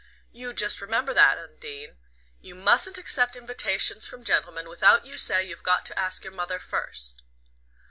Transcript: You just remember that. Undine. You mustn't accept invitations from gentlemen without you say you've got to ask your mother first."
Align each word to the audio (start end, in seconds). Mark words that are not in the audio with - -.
You 0.31 0.51
just 0.51 0.81
remember 0.81 1.13
that. 1.13 1.37
Undine. 1.37 1.95
You 2.41 2.55
mustn't 2.55 2.97
accept 2.97 3.35
invitations 3.35 4.07
from 4.07 4.23
gentlemen 4.23 4.67
without 4.67 5.05
you 5.05 5.15
say 5.15 5.43
you've 5.47 5.61
got 5.61 5.85
to 5.85 5.99
ask 5.99 6.23
your 6.23 6.33
mother 6.33 6.57
first." 6.57 7.21